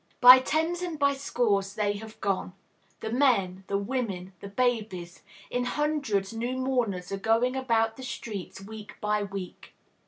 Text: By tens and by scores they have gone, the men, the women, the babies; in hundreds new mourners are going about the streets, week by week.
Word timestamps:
By 0.19 0.39
tens 0.39 0.81
and 0.81 0.97
by 0.97 1.13
scores 1.13 1.75
they 1.75 1.93
have 1.97 2.19
gone, 2.21 2.53
the 3.01 3.11
men, 3.11 3.65
the 3.67 3.77
women, 3.77 4.33
the 4.39 4.47
babies; 4.49 5.21
in 5.51 5.65
hundreds 5.65 6.33
new 6.33 6.57
mourners 6.57 7.11
are 7.11 7.17
going 7.17 7.55
about 7.55 7.97
the 7.97 8.03
streets, 8.03 8.59
week 8.61 8.95
by 8.99 9.21
week. 9.21 9.75